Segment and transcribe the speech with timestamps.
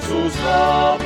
[0.00, 0.96] Jesús ha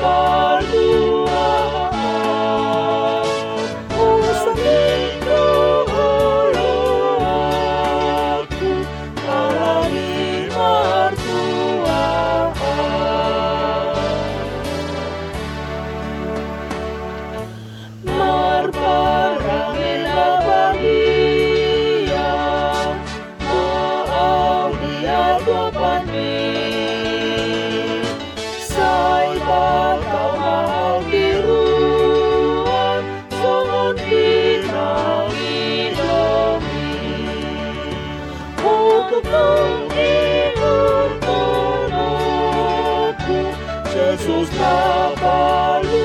[44.25, 46.02] sus tapaludes.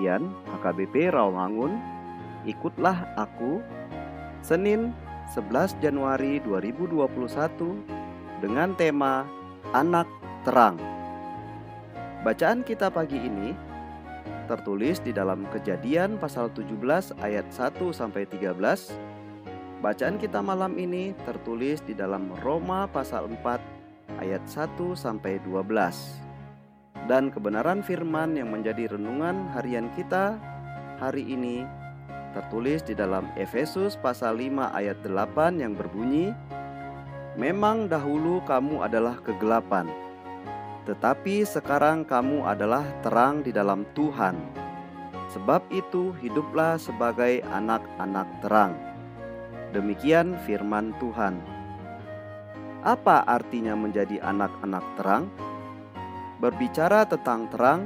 [0.00, 1.76] Harian HKBP Rawamangun,
[2.48, 3.60] ikutlah aku
[4.40, 4.96] Senin
[5.36, 7.04] 11 Januari 2021
[8.40, 9.28] dengan tema
[9.76, 10.08] Anak
[10.48, 10.80] Terang.
[12.24, 13.52] Bacaan kita pagi ini
[14.48, 18.56] tertulis di dalam Kejadian pasal 17 ayat 1 sampai 13.
[19.84, 26.29] Bacaan kita malam ini tertulis di dalam Roma pasal 4 ayat 1 sampai 12.
[27.08, 30.36] Dan kebenaran firman yang menjadi renungan harian kita
[31.00, 31.64] hari ini
[32.36, 36.30] tertulis di dalam Efesus pasal 5 ayat 8 yang berbunyi
[37.38, 39.90] Memang dahulu kamu adalah kegelapan
[40.90, 44.34] tetapi sekarang kamu adalah terang di dalam Tuhan.
[45.30, 48.74] Sebab itu, hiduplah sebagai anak-anak terang.
[49.70, 51.38] Demikian firman Tuhan.
[52.82, 55.30] Apa artinya menjadi anak-anak terang?
[56.40, 57.84] Berbicara tentang terang,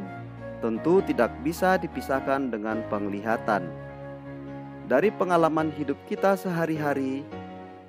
[0.63, 3.67] tentu tidak bisa dipisahkan dengan penglihatan.
[4.87, 7.27] Dari pengalaman hidup kita sehari-hari,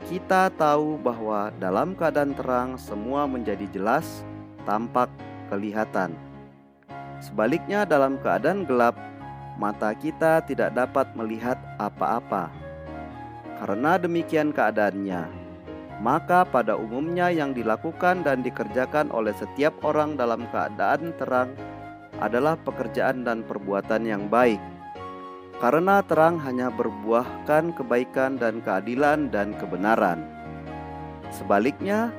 [0.10, 4.26] kita tahu bahwa dalam keadaan terang semua menjadi jelas
[4.66, 5.14] tampak
[5.54, 6.18] kelihatan.
[7.22, 8.98] Sebaliknya, dalam keadaan gelap,
[9.62, 12.50] mata kita tidak dapat melihat apa-apa.
[13.62, 15.45] Karena demikian keadaannya,
[16.04, 21.56] maka pada umumnya yang dilakukan dan dikerjakan oleh setiap orang dalam keadaan terang
[22.20, 24.60] adalah pekerjaan dan perbuatan yang baik.
[25.60, 30.20] Karena terang hanya berbuahkan kebaikan dan keadilan dan kebenaran.
[31.32, 32.12] Sebaliknya,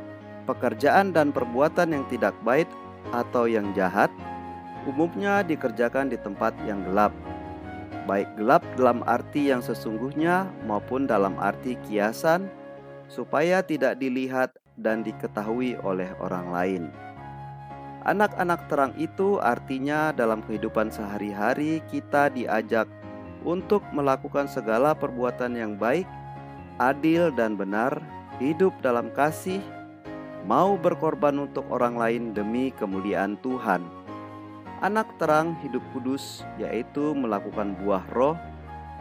[0.49, 2.69] pekerjaan dan perbuatan yang tidak baik
[3.13, 4.09] atau yang jahat
[4.87, 7.11] umumnya dikerjakan di tempat yang gelap,
[8.07, 12.47] baik gelap dalam arti yang sesungguhnya maupun dalam arti kiasan,
[13.07, 16.85] supaya tidak dilihat dan diketahui oleh orang lain.
[18.07, 22.87] Anak-anak terang itu artinya dalam kehidupan sehari-hari kita diajak
[23.43, 26.07] untuk melakukan segala perbuatan yang baik,
[26.79, 27.99] adil, dan benar,
[28.39, 29.59] hidup dalam kasih,
[30.47, 33.83] mau berkorban untuk orang lain demi kemuliaan Tuhan.
[34.85, 38.37] Anak terang hidup kudus yaitu melakukan buah roh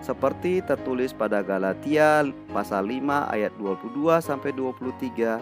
[0.04, 5.40] seperti tertulis pada Galatia pasal 5 ayat 22 sampai 23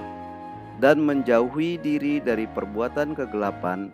[0.81, 3.93] dan menjauhi diri dari perbuatan kegelapan.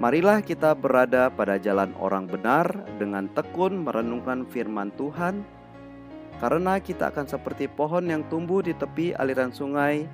[0.00, 5.44] Marilah kita berada pada jalan orang benar dengan tekun merenungkan firman Tuhan
[6.40, 10.08] karena kita akan seperti pohon yang tumbuh di tepi aliran sungai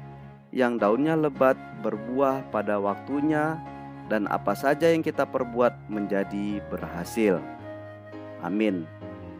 [0.52, 3.56] yang daunnya lebat berbuah pada waktunya
[4.12, 7.40] dan apa saja yang kita perbuat menjadi berhasil.
[8.40, 8.84] Amin.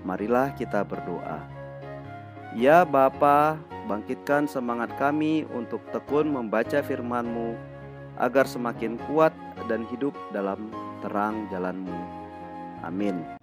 [0.03, 1.43] Marilah kita berdoa.
[2.57, 7.55] Ya Bapa, bangkitkan semangat kami untuk tekun membaca firman-Mu
[8.19, 9.31] agar semakin kuat
[9.71, 10.69] dan hidup dalam
[11.01, 11.99] terang jalan-Mu.
[12.83, 13.38] Amin.